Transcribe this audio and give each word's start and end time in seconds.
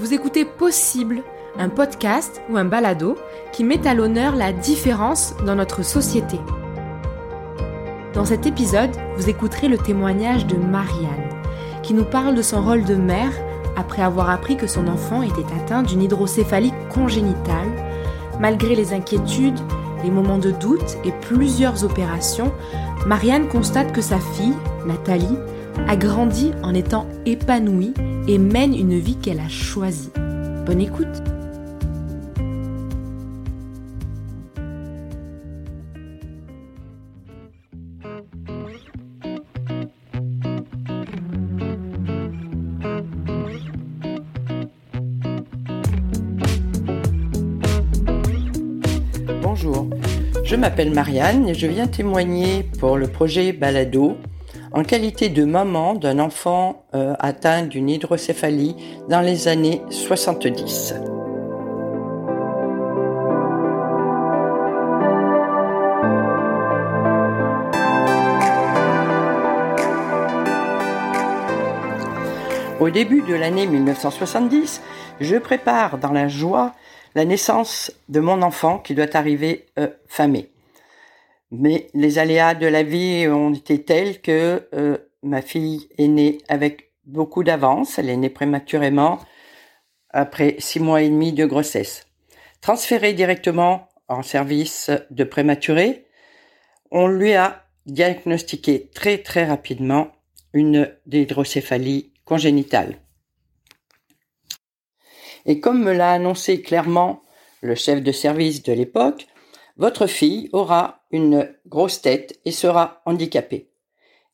Vous 0.00 0.14
écoutez 0.14 0.46
Possible, 0.46 1.22
un 1.58 1.68
podcast 1.68 2.40
ou 2.48 2.56
un 2.56 2.64
balado 2.64 3.18
qui 3.52 3.64
met 3.64 3.86
à 3.86 3.92
l'honneur 3.92 4.34
la 4.34 4.50
différence 4.50 5.34
dans 5.44 5.54
notre 5.54 5.84
société. 5.84 6.40
Dans 8.14 8.24
cet 8.24 8.46
épisode, 8.46 8.96
vous 9.18 9.28
écouterez 9.28 9.68
le 9.68 9.76
témoignage 9.76 10.46
de 10.46 10.56
Marianne, 10.56 11.28
qui 11.82 11.92
nous 11.92 12.06
parle 12.06 12.34
de 12.34 12.40
son 12.40 12.62
rôle 12.62 12.84
de 12.84 12.94
mère 12.94 13.32
après 13.76 14.00
avoir 14.00 14.30
appris 14.30 14.56
que 14.56 14.66
son 14.66 14.88
enfant 14.88 15.20
était 15.20 15.44
atteint 15.54 15.82
d'une 15.82 16.00
hydrocéphalie 16.00 16.72
congénitale. 16.94 17.68
Malgré 18.40 18.74
les 18.74 18.94
inquiétudes, 18.94 19.60
les 20.02 20.10
moments 20.10 20.38
de 20.38 20.50
doute 20.50 20.96
et 21.04 21.12
plusieurs 21.20 21.84
opérations, 21.84 22.54
Marianne 23.06 23.48
constate 23.48 23.92
que 23.92 24.00
sa 24.00 24.18
fille, 24.18 24.56
Nathalie, 24.86 25.36
a 25.88 25.96
grandi 25.96 26.52
en 26.62 26.74
étant 26.74 27.06
épanouie 27.26 27.94
et 28.28 28.38
mène 28.38 28.74
une 28.74 28.98
vie 28.98 29.16
qu'elle 29.16 29.40
a 29.40 29.48
choisie. 29.48 30.10
Bonne 30.66 30.80
écoute 30.80 31.22
Bonjour, 49.42 49.88
je 50.44 50.56
m'appelle 50.56 50.92
Marianne 50.92 51.48
et 51.48 51.54
je 51.54 51.66
viens 51.66 51.86
témoigner 51.86 52.62
pour 52.78 52.96
le 52.96 53.08
projet 53.08 53.52
Balado 53.52 54.16
en 54.72 54.84
qualité 54.84 55.28
de 55.28 55.44
maman 55.44 55.94
d'un 55.94 56.18
enfant 56.18 56.84
euh, 56.94 57.14
atteint 57.18 57.62
d'une 57.62 57.88
hydrocéphalie 57.88 58.76
dans 59.08 59.20
les 59.20 59.48
années 59.48 59.82
70. 59.90 60.94
Au 72.78 72.88
début 72.88 73.22
de 73.22 73.34
l'année 73.34 73.66
1970, 73.66 74.80
je 75.20 75.36
prépare 75.36 75.98
dans 75.98 76.12
la 76.12 76.28
joie 76.28 76.72
la 77.14 77.24
naissance 77.24 77.92
de 78.08 78.20
mon 78.20 78.40
enfant 78.40 78.78
qui 78.78 78.94
doit 78.94 79.16
arriver 79.16 79.66
euh, 79.78 79.88
fin. 80.08 80.32
Mais 81.50 81.88
les 81.94 82.18
aléas 82.18 82.54
de 82.54 82.66
la 82.66 82.82
vie 82.82 83.26
ont 83.28 83.52
été 83.52 83.82
tels 83.84 84.20
que 84.20 84.68
euh, 84.72 84.98
ma 85.22 85.42
fille 85.42 85.88
est 85.98 86.08
née 86.08 86.38
avec 86.48 86.92
beaucoup 87.04 87.42
d'avance. 87.42 87.98
Elle 87.98 88.08
est 88.08 88.16
née 88.16 88.30
prématurément 88.30 89.18
après 90.10 90.56
six 90.58 90.80
mois 90.80 91.02
et 91.02 91.08
demi 91.08 91.32
de 91.32 91.44
grossesse. 91.44 92.06
Transférée 92.60 93.14
directement 93.14 93.88
en 94.08 94.22
service 94.22 94.90
de 95.10 95.24
prématuré, 95.24 96.06
on 96.90 97.06
lui 97.06 97.32
a 97.34 97.64
diagnostiqué 97.86 98.90
très 98.94 99.18
très 99.18 99.44
rapidement 99.44 100.12
une 100.52 100.92
hydrocéphalie 101.10 102.12
congénitale. 102.24 102.96
Et 105.46 105.60
comme 105.60 105.82
me 105.82 105.92
l'a 105.92 106.12
annoncé 106.12 106.60
clairement 106.60 107.22
le 107.62 107.74
chef 107.74 108.02
de 108.02 108.12
service 108.12 108.62
de 108.62 108.72
l'époque, 108.72 109.26
votre 109.76 110.06
fille 110.06 110.48
aura 110.52 111.04
une 111.10 111.54
grosse 111.66 112.02
tête 112.02 112.40
et 112.44 112.52
sera 112.52 113.02
handicapée. 113.06 113.70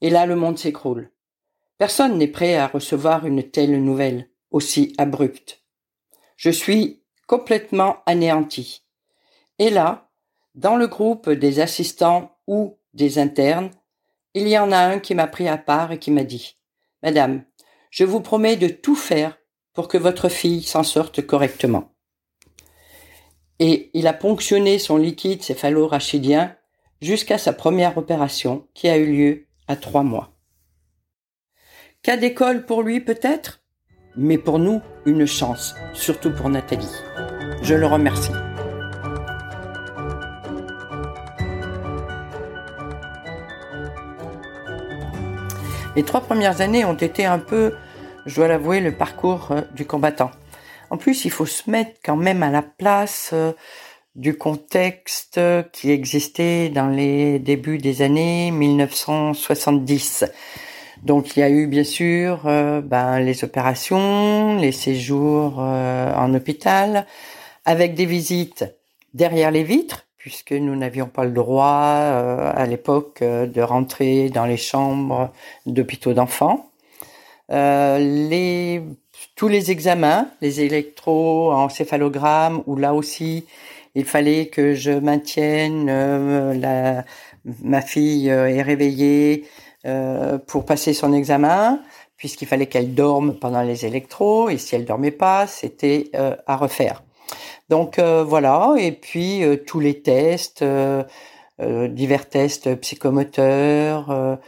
Et 0.01 0.11
là, 0.11 0.27
le 0.27 0.37
monde 0.37 0.59
s'écroule. 0.59 1.11
Personne 1.78 2.19
n'est 2.19 2.28
prêt 2.28 2.56
à 2.56 2.67
recevoir 2.67 3.27
une 3.27 3.43
telle 3.43 3.83
nouvelle, 3.83 4.28
aussi 4.51 4.95
abrupte. 4.98 5.62
Je 6.37 6.51
suis 6.51 7.03
complètement 7.27 7.98
anéanti. 8.06 8.83
Et 9.59 9.71
là, 9.71 10.09
dans 10.55 10.77
le 10.77 10.87
groupe 10.87 11.31
des 11.31 11.61
assistants 11.61 12.37
ou 12.47 12.78
des 12.94 13.19
internes, 13.19 13.71
il 14.34 14.49
y 14.49 14.59
en 14.59 14.72
a 14.72 14.78
un 14.78 14.99
qui 14.99 15.15
m'a 15.15 15.27
pris 15.27 15.49
à 15.49 15.59
part 15.59 15.93
et 15.93 15.99
qui 15.99 16.11
m'a 16.11 16.25
dit 16.25 16.56
Madame, 17.03 17.44
je 17.91 18.05
vous 18.05 18.21
promets 18.21 18.56
de 18.56 18.69
tout 18.69 18.97
faire 18.97 19.38
pour 19.72 19.88
que 19.88 19.99
votre 19.99 20.28
fille 20.28 20.62
s'en 20.62 20.82
sorte 20.82 21.27
correctement 21.27 21.96
et 23.59 23.91
il 23.94 24.06
a 24.06 24.12
ponctionné 24.12 24.78
son 24.78 24.97
liquide 24.97 25.43
céphalo-rachidien 25.43 26.55
jusqu'à 27.00 27.39
sa 27.39 27.53
première 27.53 27.97
opération 27.99 28.67
qui 28.75 28.89
a 28.89 28.97
eu 28.97 29.06
lieu 29.06 29.47
à 29.69 29.77
trois 29.77 30.03
mois. 30.03 30.33
Cas 32.03 32.17
d'école 32.17 32.67
pour 32.67 32.83
lui 32.83 33.00
peut-être, 33.00 33.61
mais 34.17 34.39
pour 34.39 34.59
nous 34.59 34.81
une 35.05 35.27
chance, 35.27 35.75
surtout 35.93 36.31
pour 36.31 36.49
Nathalie. 36.49 36.87
Je 37.62 37.75
le 37.75 37.87
remercie. 37.87 38.33
Les 45.97 46.03
trois 46.03 46.21
premières 46.21 46.61
années 46.61 46.84
ont 46.84 46.94
été 46.94 47.25
un 47.25 47.38
peu, 47.38 47.73
je 48.27 48.37
dois 48.37 48.49
l'avouer, 48.49 48.81
le 48.81 48.94
parcours 48.94 49.49
euh, 49.50 49.62
du 49.75 49.87
combattant. 49.87 50.31
En 50.91 50.97
plus, 50.97 51.25
il 51.25 51.31
faut 51.31 51.47
se 51.47 51.69
mettre 51.69 51.99
quand 52.05 52.17
même 52.17 52.43
à 52.43 52.51
la 52.51 52.63
place 52.63 53.31
euh, 53.33 53.53
du 54.15 54.37
contexte 54.37 55.41
qui 55.73 55.91
existait 55.91 56.69
dans 56.69 56.89
les 56.89 57.39
débuts 57.39 57.79
des 57.79 58.03
années 58.03 58.51
1970. 58.53 60.25
Donc 61.03 61.37
il 61.37 61.41
y 61.41 61.43
a 61.43 61.51
eu 61.51 61.67
bien 61.67 61.85
sûr 61.85 62.43
euh, 62.47 62.81
ben, 62.81 63.19
les 63.19 63.45
opérations, 63.45 64.57
les 64.57 64.73
séjours 64.73 65.57
euh, 65.59 66.15
en 66.15 66.33
hôpital, 66.35 67.07
avec 67.65 67.95
des 67.95 68.07
visites 68.07 68.65
derrière 69.13 69.51
les 69.51 69.65
vitres, 69.65 70.07
puisque 70.17 70.53
nous 70.53 70.77
n'avions 70.77 71.07
pas 71.07 71.25
le 71.25 71.33
droit 71.33 71.69
à 71.69 72.67
l'époque 72.67 73.23
de 73.23 73.61
rentrer 73.61 74.29
dans 74.29 74.45
les 74.45 74.57
chambres 74.57 75.31
d'hôpitaux 75.67 76.15
d'enfants. 76.15 76.71
Les 77.49 78.83
tous 79.34 79.49
les 79.49 79.71
examens, 79.71 80.29
les 80.41 80.62
électroencéphalogrammes, 80.62 82.62
où 82.67 82.77
là 82.77 82.95
aussi, 82.95 83.45
il 83.95 84.05
fallait 84.05 84.47
que 84.47 84.75
je 84.75 84.93
maintienne 84.93 85.89
euh, 85.89 86.55
la, 86.55 87.05
ma 87.62 87.81
fille 87.81 88.31
euh, 88.31 88.49
est 88.49 88.62
réveillée 88.62 89.47
euh, 89.87 90.39
pour 90.39 90.65
passer 90.65 90.95
son 90.95 91.12
examen, 91.12 91.81
puisqu'il 92.17 92.49
fallait 92.49 92.67
qu'elle 92.67 92.95
dorme 92.95 93.39
pendant 93.39 93.62
les 93.62 93.87
électros, 93.87 94.51
et 94.51 94.59
si 94.59 94.75
elle 94.75 94.85
dormait 94.85 95.11
pas, 95.11 95.47
c'était 95.47 96.11
à 96.47 96.56
refaire. 96.56 97.03
Donc 97.69 98.01
voilà, 98.01 98.75
et 98.79 98.93
puis 98.93 99.43
tous 99.67 99.81
les 99.81 100.01
tests, 100.01 100.65
divers 101.61 102.29
tests 102.29 102.75
psychomoteurs, 102.77 104.39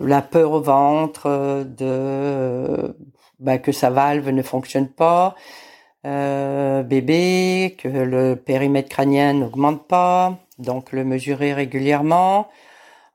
la 0.00 0.22
peur 0.22 0.52
au 0.52 0.60
ventre, 0.60 1.64
de 1.64 2.94
bah, 3.40 3.58
que 3.58 3.72
sa 3.72 3.90
valve 3.90 4.28
ne 4.30 4.42
fonctionne 4.42 4.88
pas, 4.88 5.34
euh, 6.06 6.82
bébé, 6.82 7.76
que 7.78 7.88
le 7.88 8.36
périmètre 8.36 8.88
crânien 8.90 9.34
n'augmente 9.34 9.86
pas, 9.86 10.38
donc 10.58 10.92
le 10.92 11.04
mesurer 11.04 11.52
régulièrement. 11.54 12.48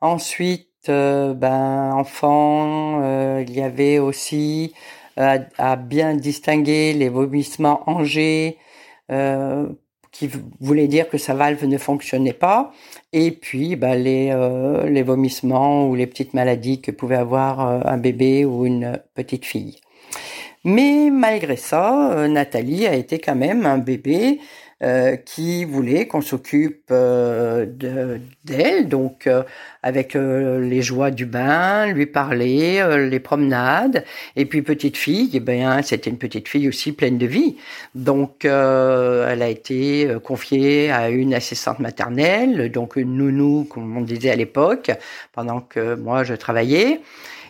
Ensuite, 0.01 0.69
euh, 0.89 1.33
ben 1.33 1.93
enfant, 1.93 3.01
euh, 3.03 3.43
il 3.47 3.53
y 3.55 3.61
avait 3.61 3.99
aussi 3.99 4.73
à, 5.17 5.75
bien 5.77 6.15
distinguer 6.15 6.93
les 6.93 7.09
vomissements 7.09 7.89
angés, 7.89 8.57
qui 10.17 10.29
voulait 10.61 10.87
dire 10.87 11.09
que 11.09 11.17
sa 11.17 11.33
valve 11.33 11.65
ne 11.65 11.77
fonctionnait 11.77 12.33
pas, 12.33 12.71
et 13.11 13.31
puis 13.31 13.75
ben, 13.75 13.95
les, 13.95 14.33
les 14.87 15.03
vomissements 15.03 15.87
ou 15.87 15.95
les 15.95 16.07
petites 16.07 16.33
maladies 16.33 16.79
que 16.79 16.91
pouvait 16.91 17.17
avoir 17.17 17.59
un 17.59 17.97
bébé 17.97 18.45
ou 18.45 18.65
une 18.65 18.99
petite 19.13 19.45
fille. 19.45 19.79
Mais 20.65 21.11
malgré 21.11 21.57
ça, 21.57 22.11
euh, 22.11 22.27
Nathalie 22.27 22.87
a 22.87 22.95
été 22.95 23.19
quand 23.19 23.35
même 23.35 23.67
un 23.67 23.77
bébé 23.77 24.39
euh, 24.83 25.15
qui 25.15 25.65
voulait 25.65 26.07
qu'on 26.07 26.21
s'occupe 26.21 26.85
euh, 26.91 27.65
d'elle, 28.43 28.87
donc 28.87 29.29
avec 29.81 30.15
les 30.15 30.81
joies 30.81 31.11
du 31.11 31.25
bain, 31.25 31.87
lui 31.87 32.05
parler, 32.05 32.83
les 33.09 33.19
promenades, 33.19 34.03
et 34.35 34.45
puis 34.45 34.61
petite 34.61 34.97
fille, 34.97 35.29
eh 35.33 35.39
bien 35.39 35.81
c'était 35.81 36.09
une 36.09 36.17
petite 36.17 36.47
fille 36.47 36.67
aussi 36.67 36.91
pleine 36.91 37.17
de 37.17 37.25
vie, 37.25 37.57
donc 37.93 38.45
elle 38.45 39.41
a 39.41 39.47
été 39.47 40.09
confiée 40.23 40.91
à 40.91 41.09
une 41.09 41.33
assistante 41.33 41.79
maternelle, 41.79 42.71
donc 42.71 42.95
une 42.95 43.15
nounou 43.15 43.65
comme 43.65 43.95
on 43.95 44.01
disait 44.01 44.31
à 44.31 44.35
l'époque, 44.35 44.91
pendant 45.33 45.61
que 45.61 45.95
moi 45.95 46.23
je 46.23 46.33
travaillais. 46.33 47.01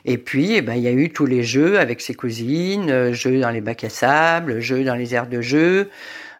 Et 0.06 0.20
puis, 0.20 0.54
eh 0.54 0.62
ben, 0.62 0.76
il 0.76 0.84
y 0.84 0.88
a 0.88 0.92
eu 0.92 1.10
tous 1.10 1.26
les 1.26 1.44
jeux 1.44 1.80
avec 1.80 2.00
ses 2.00 2.14
cousines, 2.14 2.92
euh, 2.92 3.12
jeux 3.12 3.40
dans 3.40 3.50
les 3.50 3.62
bacs 3.62 3.84
à 3.84 3.90
sable, 3.90 4.60
jeux 4.60 4.84
dans 4.84 4.94
les 4.94 5.16
aires 5.16 5.28
de 5.28 5.42
jeu, 5.42 5.90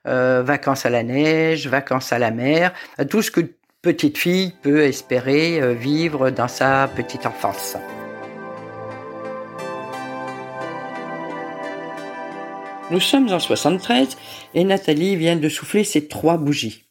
euh, 0.08 0.44
vacances 0.44 0.86
à 0.86 0.90
la 0.90 1.04
neige, 1.04 1.68
vacances 1.68 2.14
à 2.14 2.20
la 2.20 2.32
mer, 2.32 2.74
tout 3.10 3.22
ce 3.22 3.32
que 3.32 3.42
petite 3.82 4.18
fille 4.18 4.54
peut 4.64 4.82
espérer 4.82 5.62
euh, 5.62 5.74
vivre 5.74 6.32
dans 6.32 6.48
sa 6.48 6.88
petite 6.96 7.28
enfance. 7.28 7.78
Nous 12.92 13.00
sommes 13.00 13.32
en 13.32 13.40
73 13.40 14.18
et 14.54 14.64
Nathalie 14.64 15.16
vient 15.16 15.36
de 15.36 15.50
souffler 15.50 15.84
ses 15.84 16.08
trois 16.08 16.38
bougies. 16.38 16.86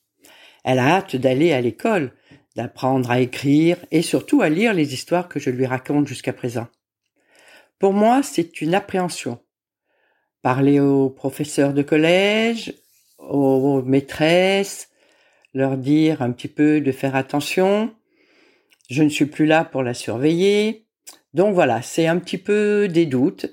Elle 0.65 0.79
a 0.79 0.97
hâte 0.97 1.17
d'aller 1.17 1.53
à 1.53 1.61
l'école, 1.61 2.13
d'apprendre 2.57 3.11
à 3.11 3.21
écrire 3.21 3.77
et 3.91 4.03
surtout 4.03 4.43
à 4.43 4.49
lire 4.49 4.73
les 4.73 4.95
histoires 4.95 5.29
que 5.29 5.41
je 5.41 5.51
lui 5.51 5.67
raconte 5.67 6.07
jusqu'à 6.07 6.33
présent. 6.33 6.69
Pour 7.79 7.93
moi, 7.93 8.23
c'est 8.23 8.61
une 8.61 8.75
appréhension. 8.75 9.41
Parler 10.43 10.81
aux 10.81 11.11
professeurs 11.11 11.73
de 11.73 11.83
collège, 11.83 12.75
aux 13.31 13.83
maîtresses, 13.83 14.89
leur 15.55 15.77
dire 15.77 16.23
un 16.23 16.33
petit 16.33 16.49
peu 16.49 16.81
de 16.81 16.93
faire 16.93 17.17
attention. 17.17 17.95
Je 18.91 19.03
ne 19.03 19.09
suis 19.09 19.27
plus 19.27 19.47
là 19.47 19.65
pour 19.65 19.83
la 19.83 19.95
surveiller. 19.95 20.85
Donc 21.33 21.55
voilà, 21.55 21.83
c'est 21.83 22.07
un 22.07 22.19
petit 22.19 22.39
peu 22.39 22.89
des 22.89 23.07
doutes, 23.07 23.47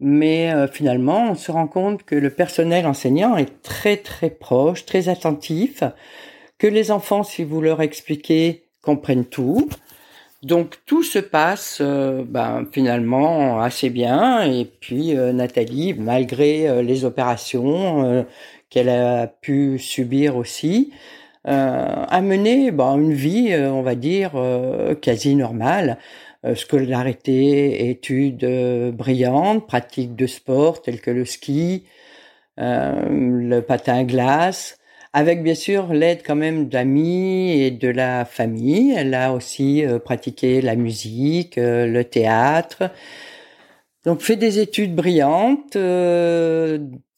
mais 0.00 0.52
euh, 0.52 0.66
finalement, 0.66 1.30
on 1.30 1.34
se 1.34 1.50
rend 1.50 1.68
compte 1.68 2.04
que 2.04 2.14
le 2.14 2.30
personnel 2.30 2.86
enseignant 2.86 3.36
est 3.36 3.62
très 3.62 3.96
très 3.96 4.30
proche, 4.30 4.84
très 4.84 5.08
attentif, 5.08 5.82
que 6.58 6.66
les 6.66 6.90
enfants, 6.90 7.22
si 7.22 7.44
vous 7.44 7.60
leur 7.60 7.80
expliquez, 7.80 8.68
comprennent 8.82 9.24
tout. 9.24 9.68
Donc 10.42 10.76
tout 10.86 11.02
se 11.02 11.18
passe 11.18 11.78
euh, 11.80 12.22
ben, 12.24 12.66
finalement 12.70 13.60
assez 13.60 13.90
bien 13.90 14.42
et 14.42 14.64
puis 14.64 15.16
euh, 15.16 15.32
Nathalie, 15.32 15.94
malgré 15.94 16.82
les 16.82 17.04
opérations 17.04 18.26
qu'elle 18.70 18.88
a 18.88 19.26
pu 19.26 19.78
subir 19.78 20.36
aussi, 20.36 20.92
a 21.44 22.20
mené 22.20 22.70
ben, 22.70 22.96
une 22.96 23.14
vie, 23.14 23.54
on 23.56 23.82
va 23.82 23.94
dire, 23.94 24.32
quasi 25.00 25.34
normale. 25.34 25.98
Euh, 26.44 26.54
scolarité, 26.54 27.90
études 27.90 28.44
euh, 28.44 28.92
brillantes, 28.92 29.66
pratiques 29.66 30.14
de 30.14 30.28
sport 30.28 30.82
telles 30.82 31.00
que 31.00 31.10
le 31.10 31.24
ski, 31.24 31.84
euh, 32.60 33.08
le 33.10 33.60
patin 33.60 34.04
glace, 34.04 34.78
avec 35.12 35.42
bien 35.42 35.54
sûr 35.54 35.92
l'aide 35.92 36.22
quand 36.24 36.36
même 36.36 36.68
d'amis 36.68 37.52
et 37.60 37.70
de 37.70 37.88
la 37.88 38.24
famille. 38.24 38.94
Elle 38.96 39.14
a 39.14 39.32
aussi 39.32 39.84
pratiqué 40.04 40.60
la 40.60 40.76
musique, 40.76 41.54
le 41.56 42.02
théâtre. 42.02 42.90
Donc 44.04 44.20
fait 44.20 44.36
des 44.36 44.58
études 44.58 44.94
brillantes, 44.94 45.76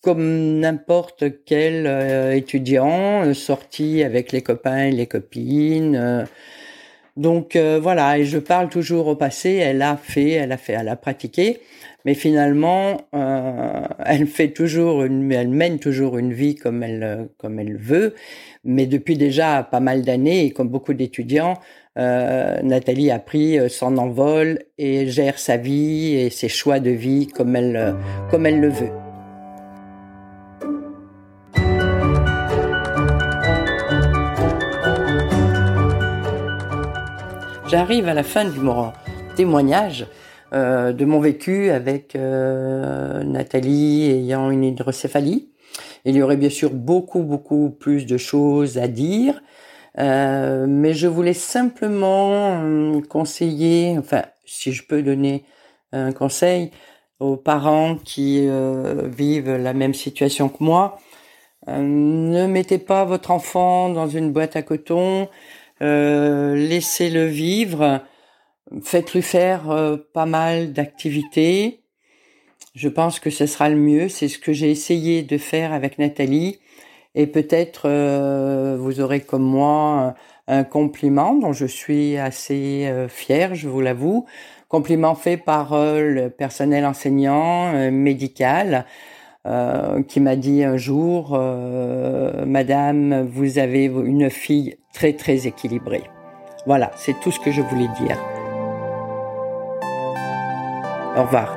comme 0.03 0.59
n'importe 0.61 1.25
quel 1.45 1.87
étudiant, 2.35 3.35
sorti 3.35 4.03
avec 4.03 4.33
les 4.33 4.43
copains 4.43 4.87
et 4.87 4.93
les 4.93 5.07
copines 5.07 6.27
donc 7.21 7.55
euh, 7.55 7.79
voilà, 7.83 8.19
et 8.19 8.25
je 8.25 8.39
parle 8.39 8.71
toujours 8.71 9.07
au 9.07 9.15
passé. 9.15 9.57
Elle 9.57 9.83
a 9.83 9.99
fait, 9.99 10.31
elle 10.31 10.53
a 10.53 10.57
fait, 10.57 10.73
elle 10.73 10.89
a 10.89 10.97
pratiqué, 10.97 11.61
mais 12.07 12.15
finalement, 12.15 12.97
euh, 13.15 13.83
elle 14.07 14.27
fait 14.27 14.49
toujours 14.49 15.05
une, 15.05 15.31
elle 15.31 15.51
mène 15.51 15.79
toujours 15.79 16.17
une 16.17 16.33
vie 16.33 16.55
comme 16.55 16.83
elle 16.83 17.29
comme 17.37 17.59
elle 17.59 17.77
veut. 17.77 18.15
Mais 18.65 18.87
depuis 18.87 19.19
déjà 19.19 19.63
pas 19.63 19.81
mal 19.81 20.01
d'années, 20.01 20.47
et 20.47 20.51
comme 20.51 20.71
beaucoup 20.71 20.95
d'étudiants, 20.95 21.59
euh, 21.99 22.63
Nathalie 22.63 23.11
a 23.11 23.19
pris 23.19 23.59
son 23.69 23.99
envol 23.99 24.61
et 24.79 25.07
gère 25.07 25.39
sa 25.39 25.59
vie 25.59 26.15
et 26.15 26.31
ses 26.31 26.49
choix 26.49 26.81
de 26.81 26.91
vie 26.91 27.27
comme 27.27 27.55
elle 27.55 27.97
comme 28.31 28.47
elle 28.47 28.61
le 28.61 28.71
veut. 28.71 29.10
J'arrive 37.71 38.09
à 38.09 38.15
la 38.15 38.25
fin 38.25 38.45
du 38.45 38.59
mon 38.59 38.93
témoignage 39.37 40.05
euh, 40.53 40.93
de 40.93 41.05
mon 41.05 41.21
vécu 41.21 41.71
avec 41.71 42.17
euh, 42.17 43.23
Nathalie 43.23 44.11
ayant 44.11 44.51
une 44.51 44.65
hydrocéphalie. 44.65 45.51
Il 46.05 46.17
y 46.17 46.23
aurait 46.23 46.37
bien 46.37 46.51
sûr 46.51 46.71
beaucoup, 46.71 47.23
beaucoup 47.23 47.71
plus 47.71 48.07
de 48.07 48.17
choses 48.17 48.77
à 48.77 48.89
dire, 48.89 49.41
euh, 50.01 50.67
mais 50.69 50.95
je 50.95 51.07
voulais 51.07 51.33
simplement 51.33 53.01
conseiller, 53.09 53.95
enfin, 54.01 54.25
si 54.45 54.73
je 54.73 54.85
peux 54.85 55.03
donner 55.03 55.45
un 55.93 56.11
conseil 56.11 56.73
aux 57.21 57.37
parents 57.37 57.95
qui 58.05 58.49
vivent 59.05 59.57
la 59.57 59.75
même 59.75 59.95
situation 59.95 60.49
que 60.49 60.65
moi, 60.65 60.99
ne 61.69 62.47
mettez 62.47 62.79
pas 62.79 63.05
votre 63.05 63.31
enfant 63.31 63.91
dans 63.91 64.09
une 64.09 64.33
boîte 64.33 64.57
à 64.57 64.63
coton, 64.63 65.29
euh, 65.83 66.55
laissez-le 66.55 67.25
vivre, 67.25 68.01
faites-lui 68.83 69.23
faire 69.23 69.71
euh, 69.71 69.97
pas 70.13 70.27
mal 70.27 70.73
d'activités. 70.73 71.83
Je 72.75 72.89
pense 72.89 73.19
que 73.19 73.31
ce 73.31 73.47
sera 73.47 73.69
le 73.69 73.77
mieux. 73.77 74.09
C'est 74.09 74.29
ce 74.29 74.39
que 74.39 74.53
j'ai 74.53 74.71
essayé 74.71 75.23
de 75.23 75.39
faire 75.39 75.73
avec 75.73 75.99
Nathalie. 75.99 76.61
Et 77.15 77.27
peut-être 77.27 77.89
euh, 77.89 78.77
vous 78.79 79.01
aurez 79.01 79.21
comme 79.21 79.43
moi 79.43 80.15
un 80.47 80.65
compliment 80.65 81.35
dont 81.35 81.53
je 81.53 81.67
suis 81.67 82.17
assez 82.17 82.93
fière, 83.09 83.55
je 83.55 83.69
vous 83.69 83.81
l'avoue. 83.81 84.27
Compliment 84.69 85.15
fait 85.15 85.37
par 85.37 85.71
le 85.75 86.29
personnel 86.29 86.85
enseignant 86.87 87.91
médical. 87.91 88.85
Euh, 89.47 90.03
qui 90.03 90.21
m'a 90.21 90.37
dit 90.37 90.63
un 90.65 90.77
jour, 90.77 91.31
euh, 91.33 92.45
Madame, 92.45 93.23
vous 93.23 93.59
avez 93.59 93.87
une 93.87 94.29
fille 94.29 94.77
très 94.93 95.15
très 95.15 95.47
équilibrée. 95.47 96.03
Voilà, 96.67 96.91
c'est 96.97 97.19
tout 97.21 97.31
ce 97.31 97.41
que 97.41 97.51
je 97.51 97.63
voulais 97.63 97.89
dire. 97.99 98.19
Au 101.17 101.23
revoir. 101.23 101.57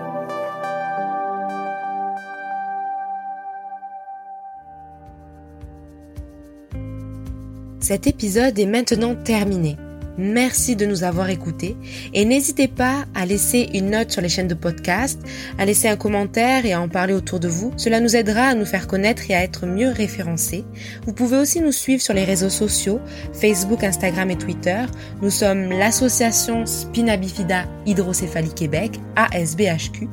Cet 7.82 8.08
épisode 8.08 8.58
est 8.58 8.66
maintenant 8.66 9.14
terminé. 9.14 9.76
Merci 10.18 10.75
de 10.75 10.86
nous 10.86 11.04
avoir 11.04 11.30
écoutés 11.30 11.75
et 12.13 12.25
n'hésitez 12.25 12.68
pas 12.68 13.06
à 13.15 13.25
laisser 13.25 13.69
une 13.74 13.92
note 13.92 14.12
sur 14.12 14.21
les 14.21 14.30
chaînes 14.30 14.48
de 14.48 14.54
podcast, 14.54 15.19
à 15.57 15.65
laisser 15.65 15.88
un 15.88 15.95
commentaire 15.95 16.65
et 16.65 16.74
à 16.74 16.81
en 16.81 16.88
parler 16.88 17.13
autour 17.13 17.39
de 17.39 17.48
vous. 17.48 17.74
Cela 17.77 18.00
nous 18.00 18.15
aidera 18.15 18.48
à 18.48 18.54
nous 18.54 18.65
faire 18.65 18.88
connaître 18.88 19.30
et 19.30 19.36
à 19.36 19.44
être 19.44 19.65
mieux 19.65 19.89
référencés. 19.89 20.65
Vous 21.06 21.13
pouvez 21.13 21.38
aussi 21.38 21.62
nous 21.62 21.71
suivre 21.71 22.01
sur 22.01 22.13
les 22.13 22.24
réseaux 22.24 22.50
sociaux, 22.50 23.00
Facebook, 23.33 23.83
Instagram 23.83 24.30
et 24.30 24.38
Twitter. 24.38 24.83
Nous 25.21 25.31
sommes 25.31 25.69
l'association 25.69 26.65
Spina 26.65 27.18
Bifida 27.18 27.65
Hydrocéphalie 27.86 28.54
Québec, 28.54 29.00
ASBHQ, 29.15 30.07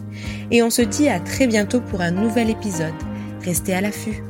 et 0.50 0.62
on 0.62 0.70
se 0.70 0.82
dit 0.82 1.08
à 1.08 1.20
très 1.20 1.46
bientôt 1.46 1.80
pour 1.80 2.00
un 2.00 2.10
nouvel 2.10 2.50
épisode. 2.50 2.94
Restez 3.42 3.74
à 3.74 3.80
l'affût. 3.80 4.22